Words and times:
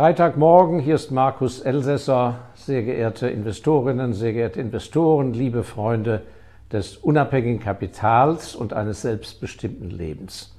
Freitagmorgen, 0.00 0.78
hier 0.78 0.94
ist 0.94 1.10
Markus 1.10 1.60
Elsässer, 1.60 2.38
sehr 2.54 2.82
geehrte 2.84 3.28
Investorinnen, 3.28 4.14
sehr 4.14 4.32
geehrte 4.32 4.58
Investoren, 4.58 5.34
liebe 5.34 5.62
Freunde 5.62 6.22
des 6.72 6.96
unabhängigen 6.96 7.60
Kapitals 7.60 8.56
und 8.56 8.72
eines 8.72 9.02
selbstbestimmten 9.02 9.90
Lebens. 9.90 10.56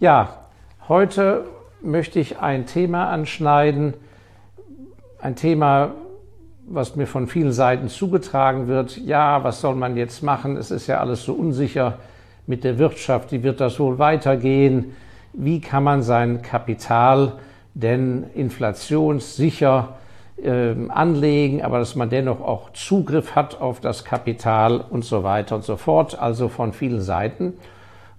Ja, 0.00 0.46
heute 0.88 1.44
möchte 1.82 2.18
ich 2.18 2.38
ein 2.38 2.64
Thema 2.64 3.10
anschneiden, 3.10 3.92
ein 5.20 5.36
Thema, 5.36 5.90
was 6.66 6.96
mir 6.96 7.06
von 7.06 7.26
vielen 7.26 7.52
Seiten 7.52 7.88
zugetragen 7.88 8.68
wird. 8.68 8.96
Ja, 8.96 9.44
was 9.44 9.60
soll 9.60 9.74
man 9.74 9.98
jetzt 9.98 10.22
machen? 10.22 10.56
Es 10.56 10.70
ist 10.70 10.86
ja 10.86 10.98
alles 10.98 11.24
so 11.24 11.34
unsicher 11.34 11.98
mit 12.46 12.64
der 12.64 12.78
Wirtschaft. 12.78 13.32
Wie 13.32 13.42
wird 13.42 13.60
das 13.60 13.78
wohl 13.78 13.98
weitergehen? 13.98 14.96
Wie 15.34 15.60
kann 15.60 15.84
man 15.84 16.00
sein 16.02 16.40
Kapital 16.40 17.34
denn 17.74 18.24
inflationssicher 18.34 19.96
äh, 20.42 20.74
anlegen, 20.88 21.62
aber 21.62 21.78
dass 21.78 21.94
man 21.94 22.10
dennoch 22.10 22.40
auch 22.40 22.70
Zugriff 22.72 23.34
hat 23.34 23.60
auf 23.60 23.80
das 23.80 24.04
Kapital 24.04 24.80
und 24.80 25.04
so 25.04 25.22
weiter 25.22 25.56
und 25.56 25.64
so 25.64 25.76
fort, 25.76 26.18
also 26.18 26.48
von 26.48 26.72
vielen 26.72 27.00
Seiten. 27.00 27.54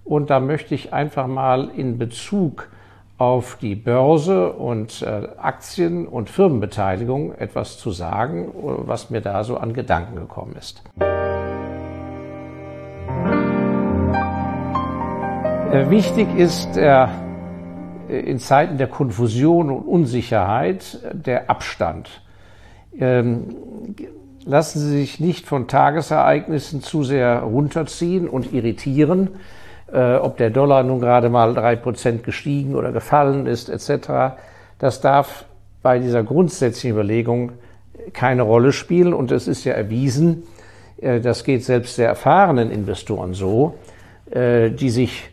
Und 0.04 0.30
da 0.30 0.40
möchte 0.40 0.74
ich 0.74 0.92
einfach 0.92 1.26
mal 1.26 1.70
in 1.76 1.98
Bezug 1.98 2.68
auf 3.16 3.56
die 3.60 3.74
Börse 3.74 4.52
und 4.52 5.02
äh, 5.02 5.28
Aktien 5.38 6.06
und 6.06 6.28
Firmenbeteiligung 6.28 7.32
etwas 7.34 7.78
zu 7.78 7.90
sagen, 7.90 8.50
was 8.54 9.10
mir 9.10 9.20
da 9.20 9.44
so 9.44 9.56
an 9.56 9.72
Gedanken 9.72 10.16
gekommen 10.16 10.56
ist. 10.58 10.82
Äh, 15.70 15.90
wichtig 15.90 16.28
ist 16.36 16.76
der 16.76 17.04
äh, 17.04 17.23
in 18.18 18.38
Zeiten 18.38 18.78
der 18.78 18.86
Konfusion 18.86 19.70
und 19.70 19.82
Unsicherheit 19.82 20.98
der 21.12 21.50
Abstand. 21.50 22.22
Ähm, 22.98 23.56
lassen 24.44 24.80
Sie 24.80 24.90
sich 24.90 25.20
nicht 25.20 25.46
von 25.46 25.68
Tagesereignissen 25.68 26.82
zu 26.82 27.02
sehr 27.02 27.40
runterziehen 27.40 28.28
und 28.28 28.52
irritieren, 28.52 29.30
äh, 29.92 30.16
ob 30.16 30.36
der 30.36 30.50
Dollar 30.50 30.82
nun 30.82 31.00
gerade 31.00 31.28
mal 31.28 31.54
drei 31.54 31.76
Prozent 31.76 32.24
gestiegen 32.24 32.74
oder 32.74 32.92
gefallen 32.92 33.46
ist, 33.46 33.68
etc. 33.68 34.36
Das 34.78 35.00
darf 35.00 35.44
bei 35.82 35.98
dieser 35.98 36.22
grundsätzlichen 36.22 36.92
Überlegung 36.92 37.52
keine 38.12 38.42
Rolle 38.42 38.72
spielen 38.72 39.14
und 39.14 39.30
es 39.32 39.48
ist 39.48 39.64
ja 39.64 39.74
erwiesen, 39.74 40.44
äh, 41.00 41.20
das 41.20 41.44
geht 41.44 41.64
selbst 41.64 41.96
sehr 41.96 42.08
erfahrenen 42.08 42.70
Investoren 42.70 43.34
so, 43.34 43.74
äh, 44.30 44.70
die 44.70 44.90
sich 44.90 45.30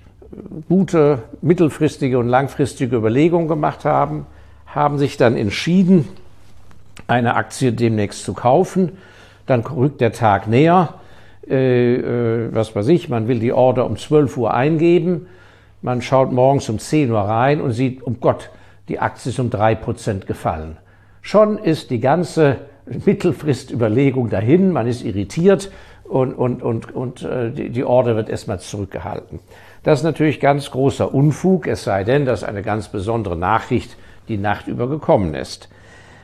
gute 0.67 1.23
mittelfristige 1.41 2.17
und 2.19 2.27
langfristige 2.27 2.95
Überlegungen 2.95 3.47
gemacht 3.47 3.85
haben, 3.85 4.25
haben 4.65 4.97
sich 4.97 5.17
dann 5.17 5.35
entschieden, 5.35 6.07
eine 7.07 7.35
Aktie 7.35 7.73
demnächst 7.73 8.23
zu 8.23 8.33
kaufen. 8.33 8.93
Dann 9.45 9.61
rückt 9.61 10.01
der 10.01 10.13
Tag 10.13 10.47
näher. 10.47 10.95
Äh, 11.49 11.95
äh, 11.95 12.49
was 12.53 12.75
weiß 12.75 12.87
ich, 12.87 13.09
man 13.09 13.27
will 13.27 13.39
die 13.39 13.51
Order 13.51 13.85
um 13.85 13.97
12 13.97 14.37
Uhr 14.37 14.53
eingeben. 14.53 15.27
Man 15.81 16.01
schaut 16.01 16.31
morgens 16.31 16.69
um 16.69 16.79
10 16.79 17.11
Uhr 17.11 17.19
rein 17.19 17.59
und 17.59 17.71
sieht, 17.71 18.03
um 18.03 18.19
Gott, 18.19 18.49
die 18.87 18.99
Aktie 18.99 19.31
ist 19.31 19.39
um 19.39 19.49
3% 19.49 20.25
gefallen. 20.25 20.77
Schon 21.21 21.57
ist 21.57 21.89
die 21.89 21.99
ganze 21.99 22.57
Mittelfristüberlegung 23.05 24.29
dahin, 24.29 24.71
man 24.71 24.87
ist 24.87 25.03
irritiert 25.03 25.71
und, 26.11 26.33
und, 26.33 26.61
und, 26.61 26.93
und 26.93 27.23
äh, 27.23 27.51
die, 27.51 27.69
die 27.69 27.85
Order 27.85 28.17
wird 28.17 28.29
erstmal 28.29 28.59
zurückgehalten. 28.59 29.39
Das 29.83 29.99
ist 29.99 30.03
natürlich 30.03 30.39
ganz 30.41 30.69
großer 30.69 31.13
Unfug, 31.13 31.67
es 31.67 31.85
sei 31.85 32.03
denn, 32.03 32.25
dass 32.25 32.43
eine 32.43 32.61
ganz 32.61 32.89
besondere 32.89 33.37
Nachricht 33.37 33.95
die 34.27 34.37
Nacht 34.37 34.67
über 34.67 34.89
gekommen 34.89 35.33
ist. 35.33 35.69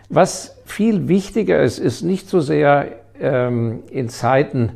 Was 0.10 0.62
viel 0.66 1.08
wichtiger 1.08 1.62
ist, 1.62 1.80
ist 1.80 2.02
nicht 2.02 2.30
so 2.30 2.42
sehr 2.42 2.88
ähm, 3.20 3.84
in 3.90 4.10
Zeiten, 4.10 4.74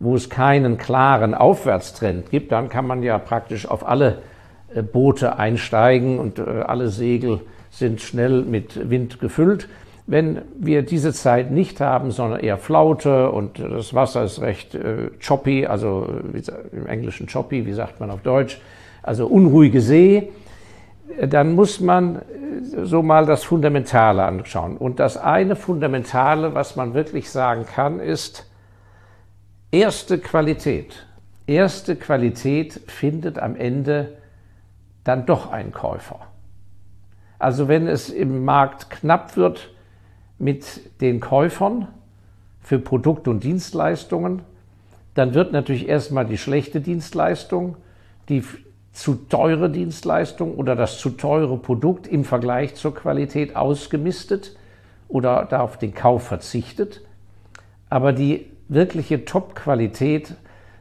wo 0.00 0.16
es 0.16 0.28
keinen 0.28 0.78
klaren 0.78 1.34
Aufwärtstrend 1.34 2.30
gibt, 2.30 2.50
dann 2.50 2.68
kann 2.68 2.86
man 2.86 3.02
ja 3.04 3.18
praktisch 3.18 3.66
auf 3.66 3.86
alle 3.86 4.18
äh, 4.74 4.82
Boote 4.82 5.38
einsteigen 5.38 6.18
und 6.18 6.40
äh, 6.40 6.42
alle 6.42 6.88
Segel 6.88 7.40
sind 7.70 8.00
schnell 8.00 8.42
mit 8.42 8.90
Wind 8.90 9.20
gefüllt. 9.20 9.68
Wenn 10.10 10.42
wir 10.58 10.82
diese 10.82 11.12
Zeit 11.12 11.52
nicht 11.52 11.80
haben, 11.80 12.10
sondern 12.10 12.40
eher 12.40 12.58
Flaute 12.58 13.30
und 13.30 13.60
das 13.60 13.94
Wasser 13.94 14.24
ist 14.24 14.40
recht 14.40 14.74
äh, 14.74 15.10
choppy, 15.20 15.66
also 15.66 16.04
im 16.72 16.88
Englischen 16.88 17.28
choppy, 17.28 17.64
wie 17.64 17.72
sagt 17.72 18.00
man 18.00 18.10
auf 18.10 18.20
Deutsch, 18.20 18.60
also 19.04 19.28
unruhige 19.28 19.80
See, 19.80 20.32
dann 21.28 21.52
muss 21.52 21.78
man 21.78 22.16
äh, 22.16 22.20
so 22.82 23.04
mal 23.04 23.24
das 23.24 23.44
Fundamentale 23.44 24.24
anschauen. 24.24 24.76
Und 24.78 24.98
das 24.98 25.16
eine 25.16 25.54
Fundamentale, 25.54 26.56
was 26.56 26.74
man 26.74 26.92
wirklich 26.92 27.30
sagen 27.30 27.64
kann, 27.64 28.00
ist 28.00 28.50
erste 29.70 30.18
Qualität. 30.18 31.06
Erste 31.46 31.94
Qualität 31.94 32.80
findet 32.88 33.38
am 33.38 33.54
Ende 33.54 34.18
dann 35.04 35.24
doch 35.24 35.52
einen 35.52 35.70
Käufer. 35.70 36.18
Also 37.38 37.68
wenn 37.68 37.86
es 37.86 38.10
im 38.10 38.44
Markt 38.44 38.90
knapp 38.90 39.36
wird, 39.36 39.70
mit 40.40 41.00
den 41.00 41.20
Käufern 41.20 41.86
für 42.60 42.78
Produkte 42.78 43.30
und 43.30 43.44
Dienstleistungen, 43.44 44.42
dann 45.14 45.34
wird 45.34 45.52
natürlich 45.52 45.88
erstmal 45.88 46.24
die 46.24 46.38
schlechte 46.38 46.80
Dienstleistung, 46.80 47.76
die 48.28 48.42
zu 48.92 49.14
teure 49.14 49.70
Dienstleistung 49.70 50.54
oder 50.54 50.74
das 50.74 50.98
zu 50.98 51.10
teure 51.10 51.58
Produkt 51.58 52.06
im 52.06 52.24
Vergleich 52.24 52.74
zur 52.74 52.94
Qualität 52.94 53.54
ausgemistet 53.54 54.56
oder 55.08 55.46
da 55.48 55.60
auf 55.60 55.78
den 55.78 55.94
Kauf 55.94 56.26
verzichtet. 56.26 57.02
Aber 57.88 58.12
die 58.12 58.46
wirkliche 58.68 59.24
Top-Qualität, 59.24 60.34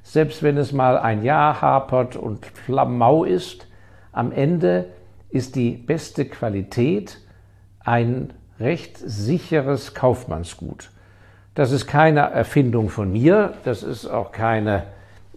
selbst 0.04 0.42
wenn 0.42 0.58
es 0.58 0.72
mal 0.72 0.98
ein 0.98 1.24
Jahr 1.24 1.62
hapert 1.62 2.16
und 2.16 2.46
flammau 2.46 3.26
ist, 3.26 3.68
am 4.12 4.32
Ende 4.32 4.86
ist 5.30 5.56
die 5.56 5.72
beste 5.72 6.26
Qualität 6.26 7.20
ein 7.82 8.34
recht 8.60 8.98
sicheres 8.98 9.94
Kaufmannsgut. 9.94 10.92
Das 11.56 11.72
ist 11.72 11.88
keine 11.88 12.22
Erfindung 12.22 12.90
von 12.90 13.12
mir, 13.12 13.54
das 13.64 13.84
ist 13.84 14.06
auch 14.06 14.32
keine, 14.32 14.84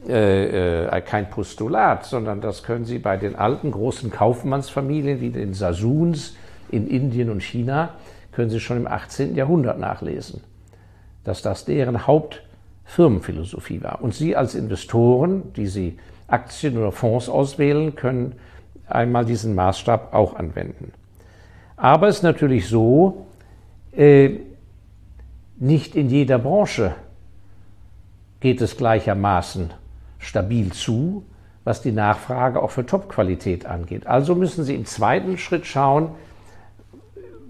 äh, 0.08 0.86
äh, 0.86 1.00
kein 1.00 1.30
Postulat, 1.30 2.04
sondern 2.04 2.40
das 2.40 2.62
können 2.62 2.84
Sie 2.84 2.98
bei 2.98 3.16
den 3.16 3.34
alten 3.34 3.70
großen 3.70 4.10
Kaufmannsfamilien 4.10 5.20
wie 5.20 5.30
den 5.30 5.54
Sasuns 5.54 6.36
in 6.70 6.86
Indien 6.86 7.30
und 7.30 7.42
China, 7.42 7.90
können 8.32 8.50
Sie 8.50 8.60
schon 8.60 8.78
im 8.78 8.86
18. 8.86 9.34
Jahrhundert 9.34 9.78
nachlesen, 9.78 10.42
dass 11.24 11.42
das 11.42 11.64
deren 11.64 12.06
Hauptfirmenphilosophie 12.06 13.82
war. 13.82 14.02
Und 14.02 14.14
Sie 14.14 14.36
als 14.36 14.54
Investoren, 14.54 15.52
die 15.54 15.66
Sie 15.66 15.98
Aktien 16.28 16.78
oder 16.78 16.92
Fonds 16.92 17.28
auswählen, 17.28 17.94
können 17.94 18.36
einmal 18.86 19.24
diesen 19.24 19.54
Maßstab 19.54 20.14
auch 20.14 20.34
anwenden. 20.36 20.92
Aber 21.82 22.06
es 22.06 22.18
ist 22.18 22.22
natürlich 22.22 22.68
so, 22.68 23.26
äh, 23.90 24.36
nicht 25.58 25.96
in 25.96 26.10
jeder 26.10 26.38
Branche 26.38 26.94
geht 28.38 28.60
es 28.60 28.76
gleichermaßen 28.76 29.72
stabil 30.20 30.70
zu, 30.70 31.24
was 31.64 31.82
die 31.82 31.90
Nachfrage 31.90 32.62
auch 32.62 32.70
für 32.70 32.86
Topqualität 32.86 33.66
angeht. 33.66 34.06
Also 34.06 34.36
müssen 34.36 34.62
Sie 34.62 34.76
im 34.76 34.84
zweiten 34.84 35.38
Schritt 35.38 35.66
schauen, 35.66 36.10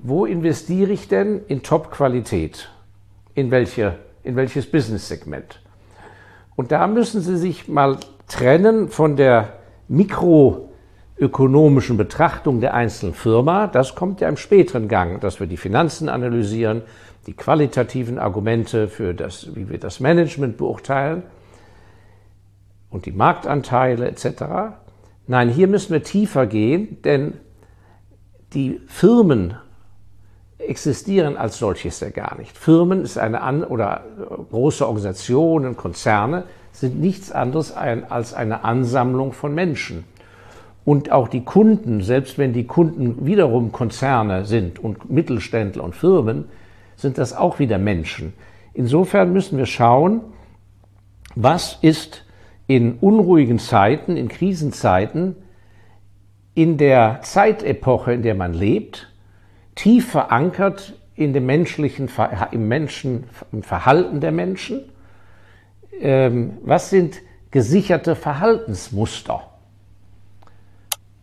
wo 0.02 0.24
investiere 0.24 0.92
ich 0.92 1.08
denn 1.08 1.42
in 1.46 1.62
Topqualität? 1.62 2.70
In, 3.34 3.50
welche, 3.50 3.98
in 4.22 4.34
welches 4.34 4.64
Business-Segment? 4.70 5.60
Und 6.56 6.72
da 6.72 6.86
müssen 6.86 7.20
Sie 7.20 7.36
sich 7.36 7.68
mal 7.68 7.98
trennen 8.28 8.88
von 8.88 9.16
der 9.16 9.58
Mikro- 9.88 10.71
ökonomischen 11.22 11.96
Betrachtung 11.96 12.60
der 12.60 12.74
einzelnen 12.74 13.14
Firma, 13.14 13.68
das 13.68 13.94
kommt 13.94 14.20
ja 14.20 14.28
im 14.28 14.36
späteren 14.36 14.88
Gang, 14.88 15.20
dass 15.20 15.38
wir 15.38 15.46
die 15.46 15.56
Finanzen 15.56 16.08
analysieren, 16.08 16.82
die 17.28 17.32
qualitativen 17.32 18.18
Argumente 18.18 18.88
für 18.88 19.14
das, 19.14 19.54
wie 19.54 19.70
wir 19.70 19.78
das 19.78 20.00
Management 20.00 20.56
beurteilen 20.56 21.22
und 22.90 23.06
die 23.06 23.12
Marktanteile 23.12 24.08
etc. 24.08 24.74
Nein, 25.28 25.48
hier 25.48 25.68
müssen 25.68 25.92
wir 25.92 26.02
tiefer 26.02 26.46
gehen, 26.46 27.00
denn 27.02 27.34
die 28.52 28.80
Firmen 28.88 29.54
existieren 30.58 31.36
als 31.36 31.58
solches 31.58 32.00
ja 32.00 32.10
gar 32.10 32.36
nicht. 32.36 32.58
Firmen 32.58 33.02
ist 33.02 33.16
eine 33.16 33.42
an 33.42 33.62
oder 33.62 34.02
große 34.50 34.84
Organisationen, 34.84 35.76
Konzerne 35.76 36.44
sind 36.72 37.00
nichts 37.00 37.30
anderes 37.30 37.72
als 37.72 38.34
eine 38.34 38.64
Ansammlung 38.64 39.32
von 39.32 39.54
Menschen. 39.54 40.04
Und 40.84 41.12
auch 41.12 41.28
die 41.28 41.44
Kunden, 41.44 42.02
selbst 42.02 42.38
wenn 42.38 42.52
die 42.52 42.66
Kunden 42.66 43.24
wiederum 43.24 43.70
Konzerne 43.70 44.44
sind 44.44 44.78
und 44.78 45.10
Mittelständler 45.10 45.84
und 45.84 45.94
Firmen, 45.94 46.46
sind 46.96 47.18
das 47.18 47.34
auch 47.34 47.58
wieder 47.58 47.78
Menschen. 47.78 48.32
Insofern 48.74 49.32
müssen 49.32 49.58
wir 49.58 49.66
schauen, 49.66 50.22
was 51.34 51.78
ist 51.82 52.24
in 52.66 52.94
unruhigen 52.94 53.58
Zeiten, 53.58 54.16
in 54.16 54.28
Krisenzeiten, 54.28 55.36
in 56.54 56.78
der 56.78 57.20
Zeitepoche, 57.22 58.12
in 58.12 58.22
der 58.22 58.34
man 58.34 58.52
lebt, 58.52 59.12
tief 59.74 60.10
verankert 60.10 60.94
in 61.14 61.32
dem 61.32 61.46
menschlichen, 61.46 62.10
im 62.50 62.68
Menschen, 62.68 63.24
im 63.52 63.62
Verhalten 63.62 64.20
der 64.20 64.32
Menschen. 64.32 64.82
Ähm, 66.00 66.58
was 66.62 66.90
sind 66.90 67.20
gesicherte 67.50 68.16
Verhaltensmuster? 68.16 69.51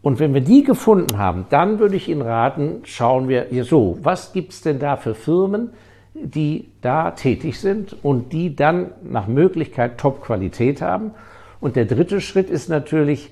Und 0.01 0.19
wenn 0.19 0.33
wir 0.33 0.41
die 0.41 0.63
gefunden 0.63 1.17
haben, 1.17 1.45
dann 1.49 1.79
würde 1.79 1.95
ich 1.95 2.07
Ihnen 2.07 2.21
raten, 2.21 2.81
schauen 2.83 3.27
wir 3.27 3.47
hier 3.49 3.65
so, 3.65 3.97
was 4.01 4.31
gibt 4.31 4.53
es 4.53 4.61
denn 4.61 4.79
da 4.79 4.95
für 4.95 5.13
Firmen, 5.13 5.71
die 6.13 6.71
da 6.81 7.11
tätig 7.11 7.59
sind 7.59 7.95
und 8.03 8.31
die 8.31 8.55
dann 8.55 8.91
nach 9.03 9.27
Möglichkeit 9.27 9.97
Top-Qualität 9.97 10.81
haben. 10.81 11.11
Und 11.59 11.75
der 11.75 11.85
dritte 11.85 12.21
Schritt 12.21 12.49
ist 12.49 12.69
natürlich, 12.69 13.31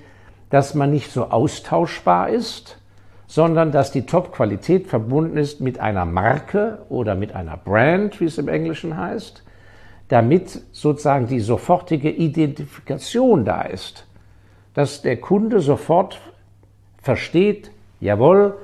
dass 0.50 0.76
man 0.76 0.92
nicht 0.92 1.12
so 1.12 1.26
austauschbar 1.26 2.30
ist, 2.30 2.78
sondern 3.28 3.72
dass 3.72 3.92
die 3.92 4.06
Top-Qualität 4.06 4.88
verbunden 4.88 5.38
ist 5.38 5.60
mit 5.60 5.80
einer 5.80 6.06
Marke 6.06 6.80
oder 6.90 7.16
mit 7.16 7.36
einer 7.36 7.58
Brand, 7.58 8.20
wie 8.22 8.26
es 8.26 8.38
im 8.38 8.48
Englischen 8.48 8.98
heißt, 8.98 9.44
damit 10.08 10.62
sozusagen 10.72 11.28
die 11.28 11.42
sofortige 11.42 12.10
Identifikation 12.10 13.44
da 13.44 13.64
ist, 13.64 14.08
dass 14.74 15.02
der 15.02 15.18
Kunde 15.18 15.60
sofort 15.60 16.22
versteht, 17.08 17.72
jawohl, 18.02 18.58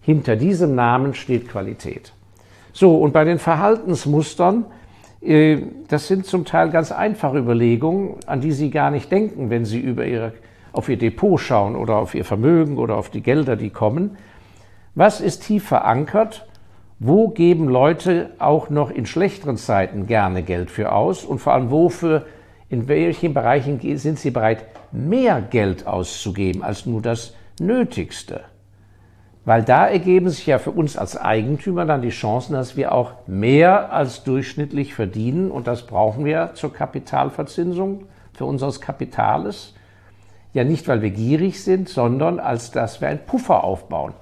hinter 0.00 0.34
diesem 0.34 0.74
Namen 0.74 1.12
steht 1.12 1.46
Qualität. 1.46 2.14
So, 2.72 2.96
und 2.96 3.12
bei 3.12 3.24
den 3.24 3.38
Verhaltensmustern, 3.38 4.64
äh, 5.20 5.58
das 5.88 6.08
sind 6.08 6.24
zum 6.24 6.46
Teil 6.46 6.70
ganz 6.70 6.90
einfache 6.90 7.36
Überlegungen, 7.36 8.14
an 8.24 8.40
die 8.40 8.52
Sie 8.52 8.70
gar 8.70 8.90
nicht 8.90 9.12
denken, 9.12 9.50
wenn 9.50 9.66
Sie 9.66 9.78
über 9.78 10.06
Ihre, 10.06 10.32
auf 10.72 10.88
Ihr 10.88 10.96
Depot 10.96 11.38
schauen 11.38 11.76
oder 11.76 11.96
auf 11.96 12.14
Ihr 12.14 12.24
Vermögen 12.24 12.78
oder 12.78 12.96
auf 12.96 13.10
die 13.10 13.20
Gelder, 13.20 13.56
die 13.56 13.68
kommen. 13.68 14.16
Was 14.94 15.20
ist 15.20 15.42
tief 15.42 15.68
verankert? 15.68 16.46
Wo 16.98 17.28
geben 17.28 17.68
Leute 17.68 18.30
auch 18.38 18.70
noch 18.70 18.90
in 18.90 19.04
schlechteren 19.04 19.58
Zeiten 19.58 20.06
gerne 20.06 20.42
Geld 20.42 20.70
für 20.70 20.92
aus? 20.92 21.26
Und 21.26 21.40
vor 21.40 21.52
allem 21.52 21.70
wofür, 21.70 22.24
in 22.70 22.88
welchen 22.88 23.34
Bereichen 23.34 23.78
sind 23.98 24.18
Sie 24.18 24.30
bereit, 24.30 24.64
mehr 24.92 25.42
Geld 25.42 25.86
auszugeben 25.86 26.62
als 26.62 26.86
nur 26.86 27.02
das 27.02 27.34
Nötigste. 27.60 28.42
Weil 29.44 29.64
da 29.64 29.88
ergeben 29.88 30.28
sich 30.28 30.46
ja 30.46 30.58
für 30.58 30.70
uns 30.70 30.96
als 30.96 31.16
Eigentümer 31.16 31.84
dann 31.84 32.02
die 32.02 32.10
Chancen, 32.10 32.52
dass 32.52 32.76
wir 32.76 32.92
auch 32.92 33.14
mehr 33.26 33.92
als 33.92 34.22
durchschnittlich 34.22 34.94
verdienen. 34.94 35.50
Und 35.50 35.66
das 35.66 35.86
brauchen 35.86 36.24
wir 36.24 36.52
zur 36.54 36.72
Kapitalverzinsung 36.72 38.04
für 38.32 38.44
unseres 38.44 38.80
Kapitales. 38.80 39.74
Ja 40.52 40.64
nicht, 40.64 40.86
weil 40.86 41.02
wir 41.02 41.10
gierig 41.10 41.62
sind, 41.62 41.88
sondern 41.88 42.38
als 42.38 42.70
dass 42.70 43.00
wir 43.00 43.08
einen 43.08 43.26
Puffer 43.26 43.64
aufbauen. 43.64 44.14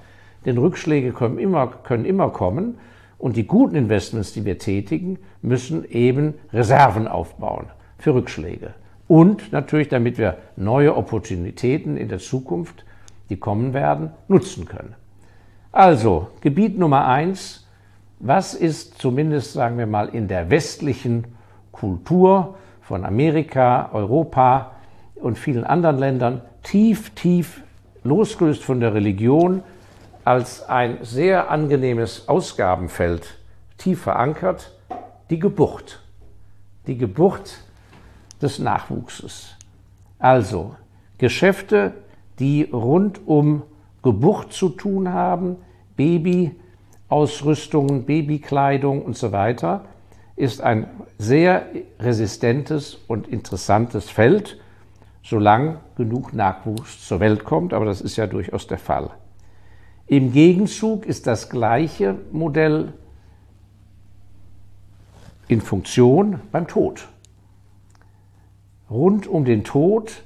Denn 0.47 0.57
Rückschläge 0.57 1.13
können 1.13 1.39
immer, 1.39 1.67
können 1.67 2.07
immer 2.07 2.31
kommen. 2.31 2.79
Und 3.19 3.37
die 3.37 3.47
guten 3.47 3.77
Investments, 3.77 4.33
die 4.33 4.47
wir 4.47 4.59
tätigen, 4.59 5.19
müssen 5.43 5.85
eben 5.85 6.35
Reserven 6.55 7.07
aufbauen 7.07 7.67
für 7.99 8.15
Rückschläge. 8.15 8.73
Und 9.07 9.53
natürlich, 9.53 9.89
damit 9.89 10.17
wir 10.17 10.39
neue 10.57 10.97
Opportunitäten 10.97 11.99
in 11.99 12.09
der 12.09 12.21
Zukunft 12.21 12.87
die 13.31 13.39
kommen 13.39 13.73
werden, 13.73 14.11
nutzen 14.29 14.67
können. 14.67 14.95
Also, 15.73 16.29
Gebiet 16.41 16.79
Nummer 16.79 17.07
eins, 17.07 17.67
was 18.19 18.55
ist 18.55 18.99
zumindest, 18.99 19.55
sagen 19.55 19.79
wir 19.79 19.87
mal, 19.87 20.09
in 20.09 20.29
der 20.29 20.51
westlichen 20.51 21.25
Kultur 21.73 22.57
von 22.83 23.05
Amerika, 23.05 23.89
Europa 23.93 24.73
und 25.15 25.39
vielen 25.39 25.65
anderen 25.65 25.99
Ländern 25.99 26.43
tief, 26.63 27.11
tief 27.11 27.63
losgelöst 28.03 28.65
von 28.65 28.81
der 28.81 28.95
Religion 28.95 29.63
als 30.25 30.69
ein 30.69 30.99
sehr 31.03 31.51
angenehmes 31.51 32.29
Ausgabenfeld 32.29 33.39
tief 33.79 34.03
verankert, 34.03 34.73
die 35.31 35.39
Geburt. 35.39 36.03
Die 36.87 36.99
Geburt 36.99 37.59
des 38.43 38.59
Nachwuchses. 38.59 39.55
Also 40.19 40.75
Geschäfte, 41.19 41.93
die 42.41 42.65
rund 42.65 43.27
um 43.27 43.63
Geburt 44.03 44.53
zu 44.53 44.71
tun 44.71 45.13
haben, 45.13 45.57
Babyausrüstungen, 45.97 48.05
Babykleidung 48.05 49.03
und 49.03 49.17
so 49.17 49.31
weiter, 49.31 49.85
ist 50.37 50.63
ein 50.63 50.87
sehr 51.19 51.67
resistentes 51.99 52.99
und 53.07 53.29
interessantes 53.29 54.09
Feld, 54.09 54.59
solange 55.23 55.81
genug 55.97 56.33
Nachwuchs 56.33 57.07
zur 57.07 57.21
Welt 57.21 57.45
kommt, 57.45 57.75
aber 57.75 57.85
das 57.85 58.01
ist 58.01 58.17
ja 58.17 58.27
durchaus 58.27 58.67
der 58.67 58.79
Fall. 58.79 59.11
Im 60.07 60.33
Gegenzug 60.33 61.05
ist 61.05 61.27
das 61.27 61.51
gleiche 61.51 62.17
Modell 62.33 62.95
in 65.47 65.61
Funktion 65.61 66.41
beim 66.51 66.67
Tod. 66.67 67.07
Rund 68.89 69.27
um 69.27 69.45
den 69.45 69.63
Tod 69.63 70.23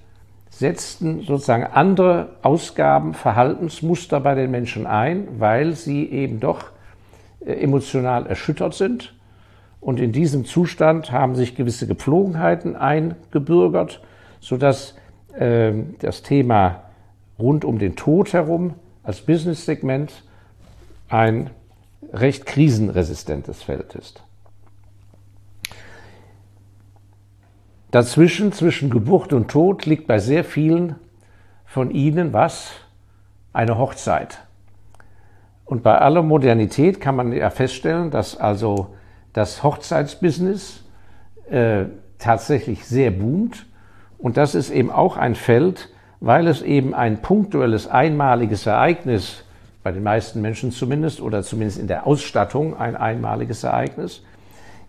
setzten 0.59 1.23
sozusagen 1.23 1.65
andere 1.65 2.37
Ausgaben, 2.43 3.15
Verhaltensmuster 3.15 4.21
bei 4.21 4.35
den 4.35 4.51
Menschen 4.51 4.87
ein, 4.87 5.27
weil 5.39 5.75
sie 5.75 6.09
eben 6.11 6.41
doch 6.41 6.67
äh, 7.45 7.55
emotional 7.55 8.27
erschüttert 8.27 8.75
sind. 8.75 9.15
Und 9.81 10.01
in 10.01 10.13
diesem 10.13 10.45
Zustand 10.45 11.13
haben 11.13 11.35
sich 11.35 11.57
gewisse 11.57 11.87
Gepflogenheiten 11.87 12.77
eingebürgert, 12.77 14.01
sodass 14.41 14.95
äh, 15.37 15.73
das 16.01 16.23
Thema 16.23 16.85
rund 17.39 17.65
um 17.65 17.79
den 17.79 17.97
Tod 17.97 18.33
herum 18.33 18.75
als 19.03 19.21
Business-Segment 19.21 20.25
ein 21.09 21.51
recht 22.13 22.47
krisenresistentes 22.47 23.63
Feld 23.63 23.95
ist. 23.95 24.24
Dazwischen, 27.95 28.51
zwischen 28.51 28.91
Geburt 28.91 29.33
und 29.33 29.49
Tod, 29.49 29.87
liegt 29.87 30.09
bei 30.09 30.19
sehr 30.19 30.43
vielen 30.43 30.97
von 31.65 31.93
ihnen 31.93 32.33
was? 32.33 32.73
Eine 33.53 33.79
Hochzeit. 33.79 34.41
Und 35.65 35.85
bei 35.85 35.97
aller 35.97 36.25
Modernität 36.25 37.01
kann 37.01 37.15
man 37.15 37.33
ja 37.33 37.51
feststellen, 37.51 38.11
dass 38.11 38.37
also 38.37 38.97
das 39.33 39.63
Hochzeitsbusiness 39.63 40.83
äh, 41.49 41.85
tatsächlich 42.19 42.85
sehr 42.85 43.13
boomt. 43.13 43.65
Und 44.19 44.39
das 44.39 44.57
ist 44.57 44.71
eben 44.71 44.91
auch 44.91 45.17
ein 45.17 45.37
Feld, 45.37 45.89
weil 46.19 46.49
es 46.49 46.63
eben 46.63 46.95
ein 46.95 47.23
punktuelles, 47.23 47.87
einmaliges 47.87 48.67
Ereignis, 48.67 49.45
bei 49.85 49.93
den 49.93 50.03
meisten 50.03 50.41
Menschen 50.41 50.73
zumindest, 50.73 51.21
oder 51.21 51.45
zumindest 51.45 51.79
in 51.79 51.87
der 51.87 52.09
Ausstattung 52.09 52.77
ein 52.77 52.97
einmaliges 52.97 53.63
Ereignis, 53.63 54.25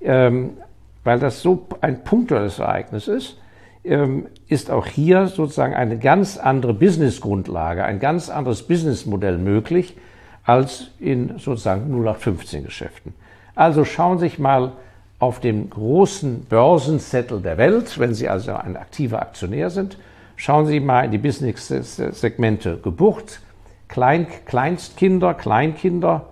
ähm, 0.02 0.58
weil 1.06 1.20
das 1.20 1.42
so 1.42 1.68
ein 1.80 2.04
punktuelles 2.04 2.60
Ereignis 2.60 3.08
ist, 3.08 3.38
ähm, 3.86 4.26
ist 4.48 4.72
auch 4.72 4.88
hier 4.88 5.28
sozusagen 5.28 5.74
eine 5.74 5.98
ganz 5.98 6.38
andere 6.38 6.74
Businessgrundlage, 6.74 7.86
ein 7.86 8.00
ganz 8.00 8.30
anderes 8.30 8.64
Businessmodell 8.64 9.38
möglich 9.38 9.96
als 10.44 10.92
in 11.00 11.38
sozusagen 11.38 11.86
0815 11.92 12.66
Geschäften. 12.66 13.14
Also 13.54 13.86
schauen 13.86 14.18
Sie 14.18 14.26
sich 14.26 14.40
mal 14.40 14.74
auf 15.20 15.40
dem 15.40 15.70
großen 15.70 16.46
Börsenzettel 16.46 17.40
der 17.40 17.58
Welt, 17.58 17.98
wenn 18.00 18.14
Sie 18.14 18.28
also 18.28 18.54
ein 18.54 18.76
aktiver 18.76 19.22
Aktionär 19.22 19.70
sind, 19.70 19.98
schauen 20.36 20.66
Sie 20.66 20.80
mal 20.80 21.06
in 21.06 21.12
die 21.12 21.18
Business-Segmente 21.18 22.80
Geburt, 22.84 23.40
Klein, 23.88 24.26
Kleinstkinder, 24.46 25.36
Kleinkinder, 25.36 26.26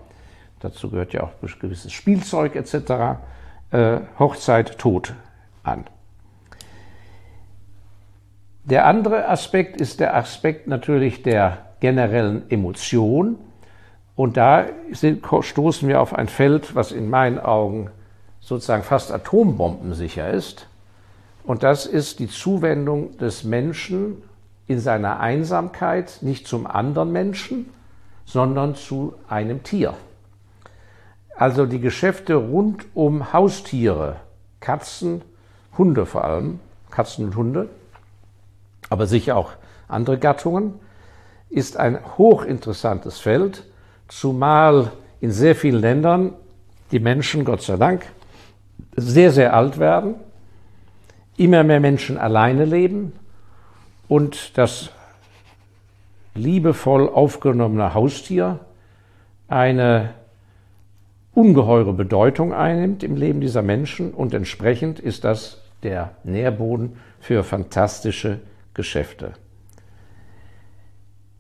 dazu 0.60 0.90
gehört 0.90 1.14
ja 1.14 1.22
auch 1.22 1.32
gewisses 1.60 1.94
Spielzeug 1.94 2.56
etc., 2.56 3.20
äh, 3.74 4.00
Hochzeit, 4.20 4.78
Tod 4.78 5.14
an. 5.64 5.86
Der 8.64 8.86
andere 8.86 9.28
Aspekt 9.28 9.82
ist 9.82 10.00
der 10.00 10.16
Aspekt 10.16 10.68
natürlich 10.68 11.22
der 11.24 11.58
generellen 11.82 12.50
Emotion. 12.50 13.38
Und 14.16 14.38
da 14.38 14.68
sind, 14.92 15.26
stoßen 15.42 15.90
wir 15.90 16.00
auf 16.00 16.14
ein 16.14 16.30
Feld, 16.30 16.76
was 16.76 16.94
in 16.94 17.10
meinen 17.10 17.40
Augen 17.40 17.90
sozusagen 18.40 18.84
fast 18.84 19.12
atombombensicher 19.12 20.30
ist. 20.30 20.68
Und 21.44 21.64
das 21.64 21.86
ist 21.86 22.20
die 22.20 22.30
Zuwendung 22.30 23.18
des 23.18 23.44
Menschen 23.44 24.22
in 24.68 24.80
seiner 24.80 25.20
Einsamkeit 25.20 26.20
nicht 26.22 26.48
zum 26.48 26.68
anderen 26.68 27.12
Menschen, 27.12 27.70
sondern 28.24 28.76
zu 28.76 29.16
einem 29.28 29.64
Tier. 29.64 29.94
Also 31.36 31.66
die 31.66 31.80
Geschäfte 31.80 32.36
rund 32.36 32.86
um 32.94 33.34
Haustiere, 33.34 34.18
Katzen, 34.60 35.22
Hunde 35.78 36.06
vor 36.06 36.24
allem, 36.24 36.60
Katzen 36.92 37.26
und 37.26 37.36
Hunde, 37.36 37.70
aber 38.90 39.08
sicher 39.08 39.36
auch 39.36 39.52
andere 39.88 40.18
Gattungen, 40.20 40.76
ist 41.50 41.78
ein 41.78 42.00
hochinteressantes 42.18 43.20
Feld, 43.20 43.64
zumal 44.08 44.92
in 45.22 45.32
sehr 45.32 45.56
vielen 45.56 45.82
Ländern 45.82 46.34
die 46.92 47.00
Menschen, 47.00 47.46
Gott 47.46 47.62
sei 47.62 47.78
Dank, 47.78 48.06
sehr, 48.96 49.32
sehr 49.32 49.56
alt 49.56 49.80
werden, 49.80 50.16
immer 51.38 51.64
mehr 51.64 51.80
Menschen 51.80 52.18
alleine 52.18 52.66
leben 52.66 53.14
und 54.08 54.58
das 54.58 54.90
liebevoll 56.36 57.10
aufgenommene 57.10 57.94
Haustier 57.94 58.60
eine 59.48 60.14
ungeheure 61.34 61.94
Bedeutung 61.94 62.54
einnimmt 62.54 63.04
im 63.04 63.16
Leben 63.16 63.42
dieser 63.42 63.62
Menschen 63.62 64.14
und 64.14 64.34
entsprechend 64.34 65.00
ist 65.00 65.24
das 65.24 65.62
der 65.82 66.12
Nährboden 66.24 66.98
für 67.20 67.44
fantastische 67.44 68.40
Geschäfte. 68.74 69.34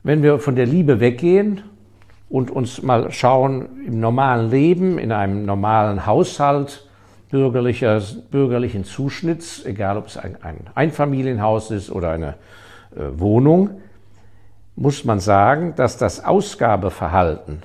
Wenn 0.04 0.22
wir 0.22 0.40
von 0.40 0.56
der 0.56 0.66
Liebe 0.66 1.00
weggehen 1.00 1.62
und 2.30 2.52
uns 2.52 2.82
mal 2.82 3.12
schauen 3.12 3.86
im 3.86 4.00
normalen 4.00 4.50
Leben, 4.50 4.98
in 4.98 5.12
einem 5.12 5.46
normalen 5.46 6.06
Haushalt, 6.06 6.88
bürgerlicher, 7.30 8.02
bürgerlichen 8.30 8.84
Zuschnitts, 8.84 9.66
egal 9.66 9.98
ob 9.98 10.08
es 10.08 10.18
ein, 10.18 10.38
ein 10.44 10.58
Einfamilienhaus 10.76 11.72
ist 11.72 11.90
oder 11.90 12.12
eine 12.12 12.36
äh, 12.96 13.18
Wohnung, 13.18 13.82
muss 14.76 15.06
man 15.06 15.20
sagen, 15.20 15.74
dass 15.76 15.98
das 15.98 16.24
Ausgabeverhalten 16.24 17.64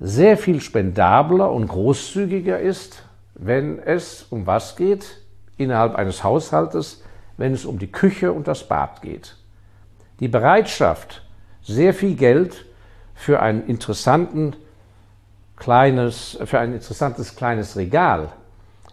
sehr 0.00 0.36
viel 0.36 0.60
spendabler 0.60 1.50
und 1.50 1.68
großzügiger 1.68 2.58
ist, 2.58 3.04
wenn 3.34 3.78
es 3.78 4.26
um 4.30 4.46
was 4.46 4.76
geht 4.76 5.20
innerhalb 5.56 5.94
eines 5.94 6.24
Haushaltes, 6.24 7.02
wenn 7.36 7.52
es 7.52 7.64
um 7.64 7.78
die 7.78 7.90
Küche 7.90 8.32
und 8.32 8.48
das 8.48 8.68
Bad 8.68 9.02
geht. 9.02 9.36
Die 10.20 10.28
Bereitschaft, 10.28 11.22
sehr 11.62 11.94
viel 11.94 12.14
Geld 12.14 12.64
für 13.14 13.40
ein 13.40 13.66
interessanten 13.66 14.54
kleines, 15.56 16.38
für 16.44 16.58
ein 16.58 16.72
interessantes 16.72 17.36
kleines 17.36 17.76
Regal 17.76 18.32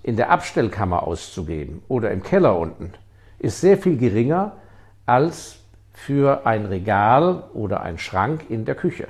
in 0.04 0.16
der 0.16 0.32
Abstellkammer 0.32 1.04
auszugeben 1.04 1.84
oder 1.88 2.12
im 2.12 2.24
Keller 2.24 2.58
unten, 2.58 2.94
ist 3.40 3.62
sehr 3.62 3.78
viel 3.78 3.98
geringer 3.98 4.54
als 5.06 5.60
für 5.94 6.46
ein 6.46 6.66
Regal 6.66 7.44
oder 7.54 7.82
ein 7.82 7.98
Schrank 7.98 8.46
in 8.50 8.66
der 8.66 8.76
Küche. 8.76 9.08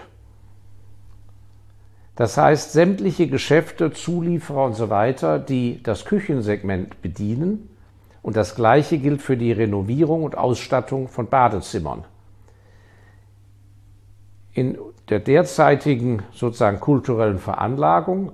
Das 2.16 2.38
heißt, 2.38 2.74
sämtliche 2.74 3.28
Geschäfte, 3.28 3.92
Zulieferer 3.92 4.66
und 4.66 4.76
so 4.76 4.90
weiter, 4.90 5.40
die 5.40 5.82
das 5.82 6.06
Küchensegment 6.06 7.02
bedienen, 7.02 7.70
und 8.22 8.36
das 8.36 8.56
Gleiche 8.56 9.00
gilt 9.00 9.22
für 9.22 9.38
die 9.38 9.52
Renovierung 9.52 10.24
und 10.24 10.38
Ausstattung 10.38 11.08
von 11.08 11.28
Badezimmern. 11.28 12.06
In 14.54 14.78
der 15.10 15.20
derzeitigen 15.20 16.24
sozusagen 16.32 16.80
kulturellen 16.80 17.40
Veranlagung 17.40 18.32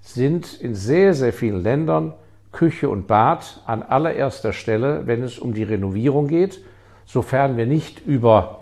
sind 0.00 0.54
in 0.60 0.74
sehr, 0.74 1.14
sehr 1.14 1.32
vielen 1.32 1.62
Ländern 1.62 2.14
Küche 2.52 2.88
und 2.88 3.06
Bad 3.06 3.62
an 3.66 3.82
allererster 3.82 4.52
Stelle, 4.52 5.06
wenn 5.06 5.22
es 5.22 5.38
um 5.38 5.52
die 5.52 5.64
Renovierung 5.64 6.28
geht, 6.28 6.60
sofern 7.04 7.56
wir 7.56 7.66
nicht 7.66 8.06
über 8.06 8.60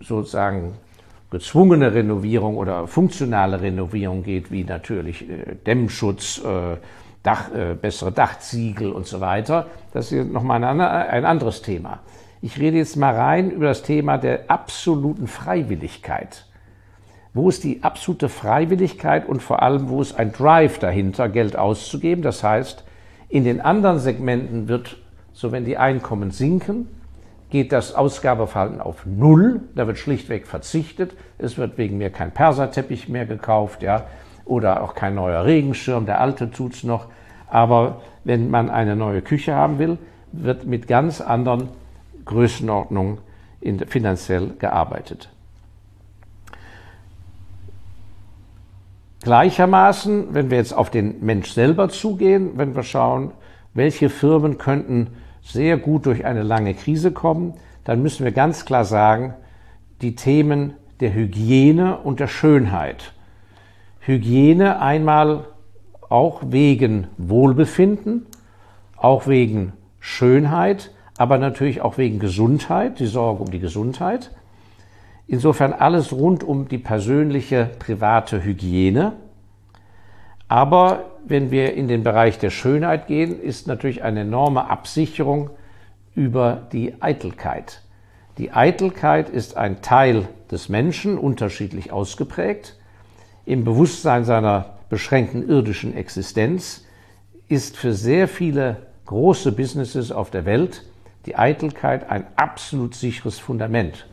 sozusagen 0.00 0.74
gezwungene 1.30 1.94
Renovierung 1.94 2.56
oder 2.56 2.86
funktionale 2.86 3.60
Renovierung 3.60 4.22
geht, 4.22 4.50
wie 4.50 4.64
natürlich 4.64 5.28
äh, 5.28 5.56
Dämmschutz, 5.66 6.42
äh, 6.44 6.76
Dach, 7.22 7.54
äh, 7.54 7.74
bessere 7.74 8.12
Dachziegel 8.12 8.92
und 8.92 9.06
so 9.06 9.20
weiter. 9.20 9.66
Das 9.92 10.10
ist 10.10 10.30
nochmal 10.30 10.64
ein, 10.64 10.80
ein 10.80 11.24
anderes 11.24 11.62
Thema. 11.62 12.00
Ich 12.42 12.58
rede 12.58 12.78
jetzt 12.78 12.96
mal 12.96 13.14
rein 13.14 13.50
über 13.50 13.66
das 13.66 13.82
Thema 13.82 14.16
der 14.16 14.50
absoluten 14.50 15.26
Freiwilligkeit. 15.26 16.46
Wo 17.34 17.48
ist 17.48 17.62
die 17.62 17.84
absolute 17.84 18.28
Freiwilligkeit 18.28 19.28
und 19.28 19.42
vor 19.42 19.62
allem, 19.62 19.88
wo 19.88 20.00
ist 20.00 20.18
ein 20.18 20.32
Drive 20.32 20.78
dahinter, 20.78 21.28
Geld 21.28 21.56
auszugeben? 21.56 22.22
Das 22.22 22.42
heißt, 22.42 22.84
in 23.28 23.44
den 23.44 23.60
anderen 23.60 24.00
Segmenten 24.00 24.66
wird, 24.66 24.96
so 25.32 25.52
wenn 25.52 25.64
die 25.64 25.76
Einkommen 25.76 26.32
sinken, 26.32 26.88
geht 27.50 27.72
das 27.72 27.94
Ausgabeverhalten 27.94 28.80
auf 28.80 29.04
Null. 29.04 29.60
Da 29.74 29.86
wird 29.86 29.98
schlichtweg 29.98 30.46
verzichtet. 30.46 31.12
Es 31.38 31.58
wird 31.58 31.76
wegen 31.78 31.98
mir 31.98 32.10
kein 32.10 32.32
Perserteppich 32.32 33.08
mehr 33.08 33.26
gekauft, 33.26 33.82
ja, 33.82 34.06
oder 34.44 34.82
auch 34.82 34.94
kein 34.94 35.14
neuer 35.14 35.44
Regenschirm. 35.44 36.06
Der 36.06 36.20
alte 36.20 36.50
tut's 36.50 36.84
noch. 36.84 37.06
Aber 37.48 38.00
wenn 38.24 38.50
man 38.50 38.70
eine 38.70 38.96
neue 38.96 39.22
Küche 39.22 39.54
haben 39.54 39.78
will, 39.78 39.98
wird 40.32 40.64
mit 40.66 40.86
ganz 40.86 41.20
anderen 41.20 41.68
Größenordnungen 42.24 43.18
finanziell 43.88 44.54
gearbeitet. 44.58 45.28
Gleichermaßen, 49.22 50.32
wenn 50.32 50.50
wir 50.50 50.56
jetzt 50.56 50.72
auf 50.72 50.88
den 50.88 51.22
Mensch 51.24 51.52
selber 51.52 51.90
zugehen, 51.90 52.52
wenn 52.54 52.74
wir 52.74 52.84
schauen, 52.84 53.32
welche 53.74 54.08
Firmen 54.08 54.56
könnten 54.56 55.08
sehr 55.42 55.76
gut 55.76 56.06
durch 56.06 56.24
eine 56.24 56.42
lange 56.42 56.74
Krise 56.74 57.12
kommen, 57.12 57.54
dann 57.84 58.02
müssen 58.02 58.24
wir 58.24 58.32
ganz 58.32 58.64
klar 58.64 58.84
sagen, 58.84 59.34
die 60.02 60.14
Themen 60.14 60.74
der 61.00 61.14
Hygiene 61.14 61.98
und 61.98 62.20
der 62.20 62.28
Schönheit. 62.28 63.12
Hygiene 64.00 64.80
einmal 64.80 65.46
auch 66.08 66.42
wegen 66.46 67.06
Wohlbefinden, 67.16 68.26
auch 68.96 69.26
wegen 69.26 69.72
Schönheit, 69.98 70.90
aber 71.16 71.38
natürlich 71.38 71.82
auch 71.82 71.98
wegen 71.98 72.18
Gesundheit, 72.18 72.98
die 72.98 73.06
Sorge 73.06 73.42
um 73.42 73.50
die 73.50 73.60
Gesundheit. 73.60 74.30
Insofern 75.26 75.72
alles 75.72 76.12
rund 76.12 76.42
um 76.42 76.68
die 76.68 76.78
persönliche, 76.78 77.70
private 77.78 78.42
Hygiene. 78.42 79.12
Aber 80.48 81.09
wenn 81.26 81.50
wir 81.50 81.74
in 81.74 81.88
den 81.88 82.02
Bereich 82.02 82.38
der 82.38 82.50
Schönheit 82.50 83.06
gehen, 83.06 83.40
ist 83.40 83.66
natürlich 83.66 84.02
eine 84.02 84.20
enorme 84.20 84.68
Absicherung 84.68 85.50
über 86.14 86.68
die 86.72 87.00
Eitelkeit. 87.00 87.82
Die 88.38 88.52
Eitelkeit 88.52 89.28
ist 89.28 89.56
ein 89.56 89.82
Teil 89.82 90.28
des 90.50 90.68
Menschen, 90.68 91.18
unterschiedlich 91.18 91.92
ausgeprägt. 91.92 92.76
Im 93.44 93.64
Bewusstsein 93.64 94.24
seiner 94.24 94.78
beschränkten 94.88 95.48
irdischen 95.48 95.96
Existenz 95.96 96.84
ist 97.48 97.76
für 97.76 97.92
sehr 97.92 98.28
viele 98.28 98.86
große 99.06 99.52
Businesses 99.52 100.12
auf 100.12 100.30
der 100.30 100.44
Welt 100.44 100.84
die 101.26 101.36
Eitelkeit 101.36 102.08
ein 102.08 102.26
absolut 102.36 102.94
sicheres 102.94 103.38
Fundament. 103.38 104.06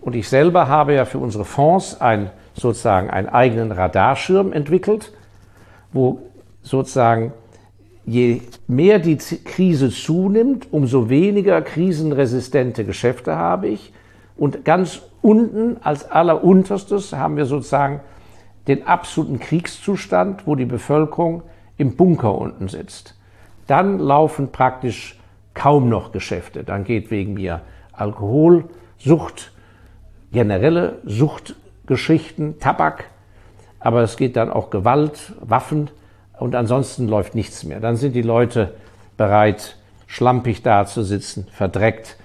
Und 0.00 0.14
ich 0.14 0.28
selber 0.28 0.68
habe 0.68 0.94
ja 0.94 1.04
für 1.04 1.18
unsere 1.18 1.44
Fonds 1.44 2.00
ein, 2.00 2.30
sozusagen 2.54 3.10
einen 3.10 3.28
eigenen 3.28 3.72
Radarschirm 3.72 4.52
entwickelt, 4.52 5.12
wo 5.92 6.20
sozusagen 6.64 7.32
je 8.04 8.40
mehr 8.66 8.98
die 8.98 9.16
Krise 9.16 9.90
zunimmt, 9.90 10.66
umso 10.72 11.08
weniger 11.08 11.62
krisenresistente 11.62 12.84
Geschäfte 12.84 13.36
habe 13.36 13.68
ich. 13.68 13.92
Und 14.36 14.64
ganz 14.64 15.02
unten 15.22 15.76
als 15.82 16.10
allerunterstes 16.10 17.12
haben 17.12 17.36
wir 17.36 17.46
sozusagen 17.46 18.00
den 18.66 18.86
absoluten 18.86 19.38
Kriegszustand, 19.38 20.46
wo 20.46 20.56
die 20.56 20.64
Bevölkerung 20.64 21.42
im 21.76 21.96
Bunker 21.96 22.36
unten 22.36 22.68
sitzt. 22.68 23.14
Dann 23.66 23.98
laufen 23.98 24.50
praktisch 24.50 25.18
kaum 25.54 25.88
noch 25.88 26.12
Geschäfte. 26.12 26.64
Dann 26.64 26.84
geht 26.84 27.10
wegen 27.10 27.34
mir 27.34 27.60
Alkohol, 27.92 28.64
Sucht, 28.98 29.52
generelle 30.32 30.98
Suchtgeschichten, 31.04 32.58
Tabak, 32.58 33.04
aber 33.78 34.02
es 34.02 34.16
geht 34.16 34.36
dann 34.36 34.50
auch 34.50 34.70
Gewalt, 34.70 35.32
Waffen 35.40 35.90
und 36.38 36.54
ansonsten 36.54 37.08
läuft 37.08 37.34
nichts 37.34 37.64
mehr. 37.64 37.80
Dann 37.80 37.96
sind 37.96 38.14
die 38.14 38.22
Leute 38.22 38.74
bereit, 39.16 39.76
schlampig 40.06 40.62
dazusitzen, 40.62 41.46
verdreckt, 41.52 42.16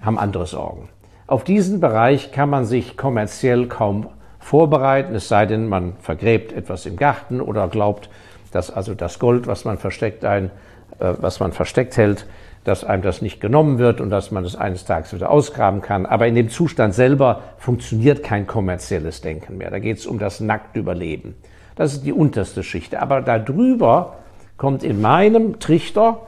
haben 0.00 0.18
andere 0.18 0.46
Sorgen. 0.46 0.88
Auf 1.26 1.44
diesen 1.44 1.80
Bereich 1.80 2.32
kann 2.32 2.50
man 2.50 2.66
sich 2.66 2.96
kommerziell 2.96 3.66
kaum 3.66 4.08
vorbereiten, 4.38 5.14
es 5.14 5.28
sei 5.28 5.46
denn, 5.46 5.68
man 5.68 5.94
vergräbt 6.00 6.52
etwas 6.52 6.84
im 6.84 6.96
Garten 6.96 7.40
oder 7.40 7.68
glaubt, 7.68 8.10
dass 8.52 8.70
also 8.70 8.94
das 8.94 9.18
Gold, 9.18 9.46
was 9.46 9.64
man 9.64 9.78
versteckt, 9.78 10.24
ein, 10.24 10.50
äh, 10.98 11.14
was 11.18 11.40
man 11.40 11.52
versteckt 11.52 11.96
hält, 11.96 12.26
dass 12.62 12.84
einem 12.84 13.02
das 13.02 13.22
nicht 13.22 13.40
genommen 13.40 13.78
wird 13.78 14.00
und 14.00 14.10
dass 14.10 14.30
man 14.30 14.44
es 14.44 14.56
eines 14.56 14.84
Tages 14.84 15.12
wieder 15.14 15.30
ausgraben 15.30 15.80
kann. 15.80 16.06
Aber 16.06 16.26
in 16.26 16.34
dem 16.34 16.48
Zustand 16.50 16.94
selber 16.94 17.42
funktioniert 17.58 18.22
kein 18.22 18.46
kommerzielles 18.46 19.20
Denken 19.20 19.58
mehr. 19.58 19.70
Da 19.70 19.78
geht 19.78 19.98
es 19.98 20.06
um 20.06 20.18
das 20.18 20.40
nackte 20.40 20.78
Überleben. 20.78 21.34
Das 21.76 21.92
ist 21.92 22.04
die 22.04 22.12
unterste 22.12 22.62
Schicht. 22.62 22.94
Aber 22.94 23.20
darüber 23.20 24.16
kommt 24.56 24.82
in 24.82 25.00
meinem 25.00 25.58
Trichter 25.58 26.20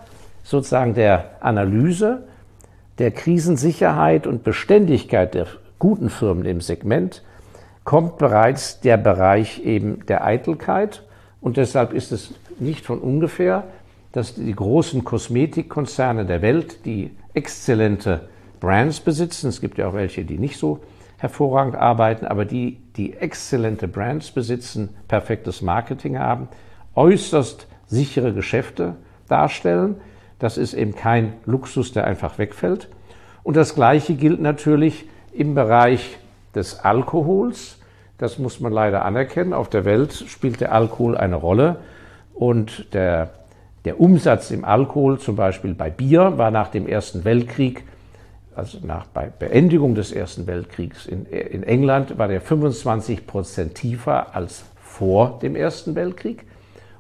sozusagen 0.42 0.94
der 0.94 1.30
Analyse 1.40 2.24
der 2.98 3.10
Krisensicherheit 3.10 4.26
und 4.26 4.42
Beständigkeit 4.42 5.34
der 5.34 5.46
guten 5.78 6.08
Firmen 6.08 6.46
im 6.46 6.60
Segment 6.60 7.22
kommt 7.84 8.18
bereits 8.18 8.80
der 8.80 8.96
Bereich 8.96 9.64
eben 9.64 10.04
der 10.06 10.24
Eitelkeit. 10.24 11.04
Und 11.40 11.56
deshalb 11.56 11.92
ist 11.92 12.10
es 12.10 12.34
nicht 12.58 12.84
von 12.84 12.98
ungefähr, 12.98 13.64
dass 14.12 14.34
die 14.34 14.54
großen 14.54 15.04
Kosmetikkonzerne 15.04 16.24
der 16.26 16.42
Welt, 16.42 16.84
die 16.84 17.10
exzellente 17.34 18.28
Brands 18.60 19.00
besitzen, 19.00 19.48
es 19.48 19.60
gibt 19.60 19.78
ja 19.78 19.88
auch 19.88 19.94
welche, 19.94 20.24
die 20.24 20.38
nicht 20.38 20.58
so 20.58 20.80
hervorragend 21.18 21.76
arbeiten, 21.76 22.26
aber 22.26 22.44
die, 22.44 22.78
die 22.96 23.14
exzellente 23.14 23.88
Brands 23.88 24.30
besitzen, 24.30 24.90
perfektes 25.08 25.62
Marketing 25.62 26.18
haben, 26.18 26.48
äußerst 26.94 27.66
sichere 27.86 28.32
Geschäfte 28.32 28.96
darstellen. 29.28 29.96
Das 30.38 30.58
ist 30.58 30.74
eben 30.74 30.94
kein 30.94 31.34
Luxus, 31.46 31.92
der 31.92 32.06
einfach 32.06 32.38
wegfällt. 32.38 32.88
Und 33.42 33.56
das 33.56 33.74
Gleiche 33.74 34.14
gilt 34.14 34.40
natürlich 34.40 35.06
im 35.32 35.54
Bereich 35.54 36.18
des 36.54 36.80
Alkohols. 36.80 37.78
Das 38.18 38.38
muss 38.38 38.60
man 38.60 38.72
leider 38.72 39.04
anerkennen. 39.04 39.52
Auf 39.52 39.70
der 39.70 39.84
Welt 39.84 40.12
spielt 40.12 40.60
der 40.60 40.72
Alkohol 40.72 41.16
eine 41.16 41.36
Rolle 41.36 41.76
und 42.34 42.92
der, 42.92 43.30
der 43.84 44.00
Umsatz 44.00 44.50
im 44.50 44.64
Alkohol, 44.64 45.18
zum 45.18 45.36
Beispiel 45.36 45.74
bei 45.74 45.90
Bier, 45.90 46.36
war 46.36 46.50
nach 46.50 46.68
dem 46.68 46.86
Ersten 46.86 47.24
Weltkrieg, 47.24 47.84
also 48.56 48.78
nach 48.82 49.06
Beendigung 49.06 49.94
des 49.94 50.12
Ersten 50.12 50.46
Weltkriegs 50.46 51.06
in, 51.06 51.26
in 51.26 51.62
England, 51.62 52.18
war 52.18 52.28
der 52.28 52.40
25 52.40 53.26
Prozent 53.26 53.74
tiefer 53.74 54.34
als 54.34 54.64
vor 54.80 55.38
dem 55.42 55.54
Ersten 55.56 55.94
Weltkrieg. 55.94 56.44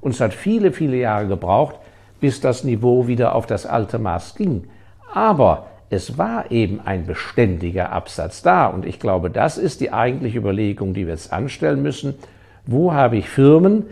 Und 0.00 0.12
es 0.12 0.20
hat 0.20 0.34
viele, 0.34 0.72
viele 0.72 0.98
Jahre 0.98 1.26
gebraucht, 1.26 1.76
bis 2.20 2.40
das 2.40 2.62
Niveau 2.62 3.06
wieder 3.06 3.34
auf 3.34 3.46
das 3.46 3.66
alte 3.66 3.98
Maß 3.98 4.34
ging. 4.34 4.64
Aber 5.12 5.66
es 5.88 6.18
war 6.18 6.50
eben 6.50 6.80
ein 6.84 7.06
beständiger 7.06 7.90
Absatz 7.92 8.42
da. 8.42 8.66
Und 8.66 8.84
ich 8.84 9.00
glaube, 9.00 9.30
das 9.30 9.56
ist 9.56 9.80
die 9.80 9.92
eigentliche 9.92 10.38
Überlegung, 10.38 10.94
die 10.94 11.06
wir 11.06 11.14
jetzt 11.14 11.32
anstellen 11.32 11.82
müssen. 11.82 12.14
Wo 12.66 12.92
habe 12.92 13.16
ich 13.16 13.28
Firmen? 13.28 13.84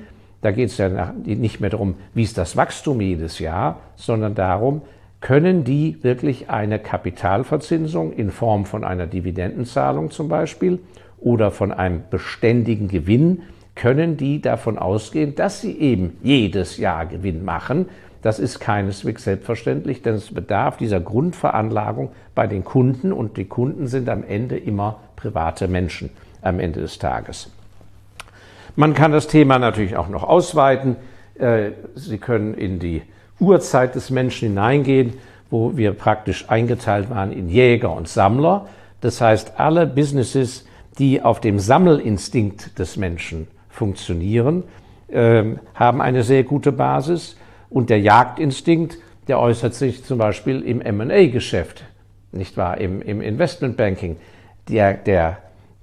Da 0.43 0.51
geht 0.51 0.69
es 0.69 0.77
ja 0.77 1.15
nicht 1.25 1.61
mehr 1.61 1.71
darum, 1.71 1.95
wie 2.13 2.23
ist 2.23 2.37
das 2.37 2.57
Wachstum 2.57 3.01
jedes 3.01 3.39
Jahr, 3.39 3.79
sondern 3.97 4.35
darum, 4.35 4.83
können 5.25 5.65
die 5.65 5.99
wirklich 6.03 6.51
eine 6.51 6.79
Kapitalverzinsung 6.79 8.13
in 8.13 8.31
Form 8.31 8.67
von 8.67 8.85
einer 8.85 9.09
Dividendenzahlung 9.09 10.13
zum 10.13 10.29
Beispiel 10.29 10.79
oder 11.19 11.51
von 11.51 11.73
einem 11.73 12.03
beständigen 12.11 12.87
Gewinn, 12.87 13.43
können 13.75 14.17
die 14.17 14.41
davon 14.41 14.79
ausgehen, 14.79 15.35
dass 15.35 15.61
sie 15.61 15.77
eben 15.81 16.17
jedes 16.23 16.77
Jahr 16.77 17.07
Gewinn 17.07 17.45
machen 17.45 17.87
das 18.25 18.39
ist 18.39 18.59
keineswegs 18.59 19.25
selbstverständlich, 19.25 20.01
denn 20.01 20.15
es 20.15 20.33
bedarf 20.33 20.79
dieser 20.79 20.99
Grundveranlagung 20.99 22.11
bei 22.35 22.47
den 22.47 22.65
Kunden 22.65 23.13
und 23.13 23.37
die 23.37 23.45
Kunden 23.45 23.87
sind 23.87 24.09
am 24.09 24.25
Ende 24.25 24.57
immer 24.57 24.99
private 25.15 25.69
Menschen 25.69 26.09
am 26.41 26.59
Ende 26.59 26.81
des 26.81 26.99
Tages. 26.99 27.51
Man 28.77 28.95
kann 28.95 29.13
das 29.13 29.29
Thema 29.29 29.59
natürlich 29.59 29.99
auch 29.99 30.09
noch 30.09 30.23
ausweiten. 30.23 30.97
Äh, 31.35 31.73
Sie 31.97 32.17
können 32.17 32.55
in 32.55 32.79
die 32.79 33.03
Urzeit 33.45 33.95
des 33.95 34.11
Menschen 34.11 34.49
hineingehen, 34.49 35.15
wo 35.51 35.77
wir 35.77 35.93
praktisch 35.93 36.49
eingeteilt 36.49 37.11
waren 37.11 37.33
in 37.33 37.49
Jäger 37.49 37.95
und 37.95 38.09
Sammler. 38.09 38.67
Das 39.01 39.21
heißt, 39.21 39.61
alle 39.61 39.87
Businesses, 39.87 40.67
die 40.99 41.23
auf 41.23 41.41
dem 41.41 41.59
Sammelinstinkt 41.59 42.79
des 42.79 42.97
Menschen 42.97 43.47
funktionieren, 43.69 44.65
ähm, 45.11 45.59
haben 45.75 46.01
eine 46.01 46.23
sehr 46.23 46.45
gute 46.45 46.73
Basis. 46.73 47.37
Und 47.71 47.91
der 47.91 48.01
Jagdinstinkt, 48.01 48.99
der 49.29 49.39
äußert 49.41 49.75
sich 49.75 50.05
zum 50.05 50.19
Beispiel 50.19 50.63
im 50.63 50.79
MA-Geschäft, 50.97 51.85
nicht 52.33 52.57
wahr, 52.57 52.79
im, 52.79 53.03
im 53.03 53.21
Investmentbanking. 53.21 54.17
Der, 54.69 54.95
der, 54.95 55.39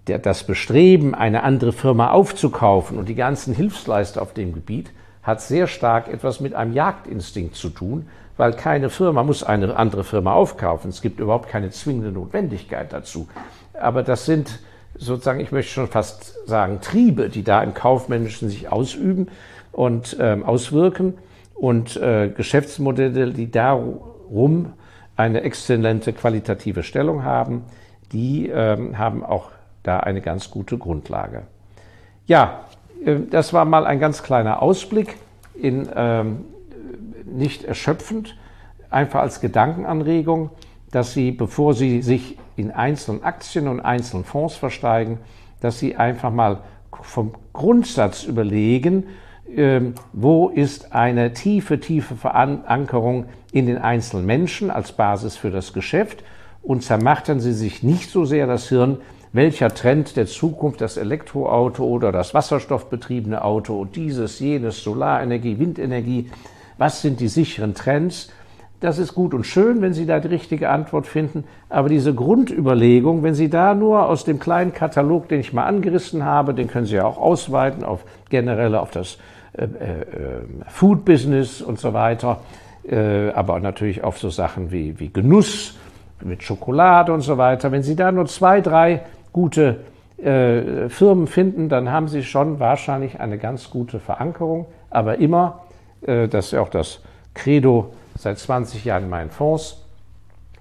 der, 0.08 0.20
das 0.20 0.44
Bestreben, 0.46 1.13
eine 1.13 1.44
andere 1.44 1.72
Firma 1.72 2.12
aufzukaufen 2.12 2.98
und 2.98 3.10
die 3.10 3.15
ganzen 3.15 3.53
Hilfsleister 3.53 4.22
auf 4.22 4.34
dem 4.34 4.53
Gebiet 4.53 4.91
hat 5.24 5.42
sehr 5.42 5.68
stark 5.68 6.08
etwas 6.08 6.40
mit 6.40 6.54
einem 6.54 6.74
Jagdinstinkt 6.74 7.56
zu 7.56 7.70
tun, 7.70 8.08
weil 8.38 8.54
keine 8.54 8.90
Firma 8.90 9.24
muss 9.24 9.44
eine 9.44 9.75
andere 9.75 10.04
Firma 10.04 10.34
aufkaufen. 10.34 10.90
Es 10.90 11.01
gibt 11.01 11.20
überhaupt 11.20 11.50
keine 11.50 11.70
zwingende 11.70 12.12
Notwendigkeit 12.12 12.92
dazu. 12.92 13.28
Aber 13.74 14.04
das 14.04 14.25
sind 14.25 14.60
sozusagen, 14.96 15.40
ich 15.40 15.51
möchte 15.51 15.72
schon 15.72 15.88
fast 15.88 16.48
sagen, 16.48 16.80
Triebe, 16.82 17.30
die 17.30 17.44
da 17.44 17.62
im 17.62 17.74
Kaufmännischen 17.74 18.50
sich 18.50 18.72
ausüben 18.72 19.28
und 19.72 20.18
ähm, 20.20 20.44
auswirken 20.44 21.16
und 21.54 21.98
äh, 21.98 22.30
Geschäftsmodelle, 22.30 23.32
die 23.32 23.51
darum 23.51 24.74
eine 25.16 25.42
exzellente 25.42 26.13
qualitative 26.13 26.84
Stellung 26.84 27.24
haben, 27.24 27.63
die 28.12 28.50
ähm, 28.50 28.98
haben 28.98 29.24
auch 29.24 29.51
da 29.84 30.00
eine 30.00 30.22
ganz 30.22 30.50
gute 30.50 30.78
Grundlage. 30.78 31.44
Ja, 32.25 32.66
äh, 32.71 32.71
das 33.29 33.53
war 33.53 33.65
mal 33.65 33.86
ein 33.86 34.00
ganz 34.00 34.24
kleiner 34.24 34.62
Ausblick 34.62 35.17
in 35.55 35.89
ähm, 35.96 36.46
nicht 37.25 37.64
erschöpfend, 37.64 38.37
einfach 38.90 39.22
als 39.22 39.42
Gedankenanregung, 39.42 40.50
dass 40.92 41.14
Sie, 41.14 41.31
bevor 41.31 41.74
Sie 41.74 42.01
sich 42.01 42.37
in 42.55 42.72
einzelnen 42.72 43.24
Aktien 43.24 43.68
und 43.68 43.79
einzelnen 43.79 44.25
Fonds 44.25 44.55
versteigen, 44.55 45.20
dass 45.61 45.79
Sie 45.79 45.96
einfach 45.96 46.31
mal 46.31 46.59
vom 47.01 47.33
Grundsatz 47.53 48.24
überlegen, 48.24 49.05
ähm, 49.55 49.96
wo 50.14 50.50
ist 50.50 50.94
eine 50.94 51.33
tiefe, 51.33 51.79
tiefe 51.79 52.16
Verankerung 52.16 53.25
in 53.51 53.66
den 53.66 53.77
einzelnen 53.77 54.25
Menschen 54.25 54.70
als 54.70 54.92
Basis 54.92 55.37
für 55.37 55.51
das 55.51 55.74
Geschäft? 55.74 56.24
Und 56.61 56.83
zermachtern 56.83 57.40
Sie 57.40 57.53
sich 57.53 57.81
nicht 57.81 58.11
so 58.11 58.25
sehr 58.25 58.46
das 58.46 58.70
Hirn, 58.70 58.98
welcher 59.33 59.70
Trend 59.74 60.17
der 60.17 60.25
Zukunft 60.25 60.81
das 60.81 60.98
Elektroauto 60.98 61.83
oder 61.83 62.11
das 62.11 62.33
wasserstoffbetriebene 62.33 63.44
Auto 63.44 63.79
und 63.79 63.96
dieses, 63.96 64.39
jenes, 64.39 64.83
Solarenergie, 64.83 65.57
Windenergie, 65.57 66.29
was 66.77 67.01
sind 67.01 67.20
die 67.20 67.27
sicheren 67.27 67.74
Trends? 67.74 68.31
Das 68.81 68.98
ist 68.98 69.13
gut 69.13 69.35
und 69.35 69.46
schön, 69.46 69.81
wenn 69.81 69.94
Sie 69.94 70.07
da 70.07 70.20
die 70.20 70.27
richtige 70.27 70.70
Antwort 70.70 71.05
finden, 71.05 71.44
aber 71.70 71.87
diese 71.87 72.15
Grundüberlegung, 72.15 73.22
wenn 73.22 73.35
Sie 73.35 73.50
da 73.50 73.75
nur 73.75 74.07
aus 74.07 74.25
dem 74.25 74.39
kleinen 74.39 74.74
Katalog, 74.74 75.29
den 75.29 75.39
ich 75.39 75.53
mal 75.53 75.65
angerissen 75.65 76.25
habe, 76.25 76.55
den 76.55 76.67
können 76.67 76.87
Sie 76.87 76.96
ja 76.96 77.05
auch 77.05 77.20
ausweiten 77.20 77.83
auf 77.83 78.03
generell 78.29 78.75
auf 78.75 78.89
das 78.89 79.20
äh, 79.53 79.65
äh, 79.65 79.67
Food 80.67 81.05
Business 81.05 81.61
und 81.61 81.79
so 81.79 81.94
weiter, 81.94 82.41
äh, 82.89 83.29
aber 83.29 83.59
natürlich 83.59 84.03
auf 84.03 84.17
so 84.17 84.31
Sachen 84.31 84.72
wie, 84.72 85.00
wie 85.00 85.09
Genuss 85.13 85.77
mit 86.24 86.41
Schokolade 86.41 87.13
und 87.13 87.22
so 87.22 87.37
weiter. 87.37 87.72
Wenn 87.72 87.83
Sie 87.83 87.96
da 87.96 88.11
nur 88.11 88.25
zwei, 88.25 88.61
drei 88.61 89.01
gute 89.33 89.81
äh, 90.17 90.89
Firmen 90.89 91.27
finden, 91.27 91.70
dann 91.70 91.91
haben 91.91 92.07
Sie 92.07 92.24
schon 92.24 92.59
wahrscheinlich 92.59 93.20
eine 93.20 93.37
ganz 93.37 93.70
gute 93.70 94.00
Verankerung, 94.00 94.65
aber 94.89 95.17
immer, 95.17 95.63
äh, 96.01 96.27
das 96.27 96.48
ist 96.48 96.51
ja 96.51 96.61
auch 96.61 96.70
das 96.70 97.00
Credo 97.33 97.94
seit 98.17 98.37
20 98.37 98.85
Jahren 98.85 99.03
in 99.03 99.09
meinen 99.09 99.29
Fonds, 99.29 99.83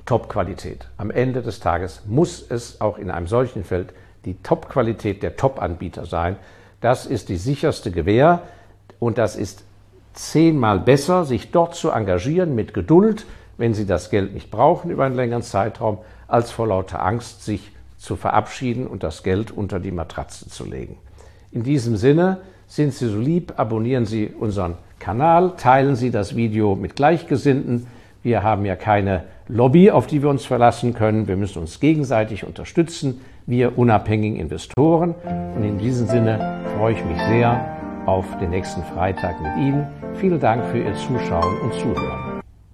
Top-Qualität. 0.07 0.89
Am 0.97 1.11
Ende 1.11 1.43
des 1.43 1.61
Tages 1.61 2.03
muss 2.07 2.45
es 2.49 2.81
auch 2.81 2.99
in 2.99 3.11
einem 3.11 3.27
solchen 3.27 3.65
Feld 3.65 3.93
die 4.25 4.35
Top-Qualität 4.43 5.23
der 5.23 5.37
Top-Anbieter 5.37 6.07
sein. 6.07 6.37
Das 6.81 7.07
ist 7.07 7.29
die 7.29 7.37
sicherste 7.37 7.91
Gewähr. 7.91 8.43
Und 8.99 9.19
das 9.19 9.37
ist 9.37 9.65
zehnmal 10.13 10.81
besser, 10.81 11.25
sich 11.25 11.51
dort 11.51 11.75
zu 11.75 11.91
engagieren 11.91 12.55
mit 12.55 12.75
Geduld, 12.75 13.27
wenn 13.57 13.75
Sie 13.75 13.87
das 13.87 14.11
Geld 14.11 14.35
nicht 14.35 14.51
brauchen 14.51 14.91
über 14.91 15.05
einen 15.05 15.15
längeren 15.15 15.43
Zeitraum, 15.43 15.99
als 16.27 16.51
vor 16.51 16.67
lauter 16.67 17.05
Angst 17.05 17.45
sich 17.45 17.73
zu 18.01 18.17
verabschieden 18.17 18.87
und 18.87 19.03
das 19.03 19.23
Geld 19.23 19.51
unter 19.51 19.79
die 19.79 19.91
Matratze 19.91 20.49
zu 20.49 20.65
legen. 20.65 20.97
In 21.53 21.63
diesem 21.63 21.97
Sinne, 21.97 22.39
sind 22.67 22.95
Sie 22.95 23.09
so 23.09 23.19
lieb, 23.19 23.55
abonnieren 23.57 24.07
Sie 24.07 24.29
unseren 24.29 24.77
Kanal, 24.99 25.55
teilen 25.57 25.97
Sie 25.97 26.11
das 26.11 26.37
Video 26.37 26.77
mit 26.77 26.97
Gleichgesinnten. 26.97 27.87
Wir 28.23 28.43
haben 28.43 28.65
ja 28.65 28.77
keine 28.77 29.25
Lobby, 29.49 29.91
auf 29.91 30.07
die 30.07 30.23
wir 30.23 30.31
uns 30.31 30.45
verlassen 30.45 30.95
können. 30.95 31.27
Wir 31.27 31.37
müssen 31.37 31.59
uns 31.59 31.81
gegenseitig 31.81 32.47
unterstützen, 32.47 33.21
wir 33.47 33.77
unabhängigen 33.77 34.39
Investoren. 34.39 35.15
Und 35.57 35.65
in 35.65 35.79
diesem 35.79 36.07
Sinne 36.07 36.61
freue 36.77 36.95
ich 36.95 37.05
mich 37.05 37.19
sehr 37.29 37.79
auf 38.07 38.25
den 38.39 38.51
nächsten 38.51 38.85
Freitag 38.85 39.41
mit 39.43 39.67
Ihnen. 39.67 39.87
Vielen 40.15 40.39
Dank 40.39 40.65
für 40.67 40.79
Ihr 40.79 40.95
Zuschauen 40.95 41.59
und 41.63 41.75
Zuhören. 41.75 42.30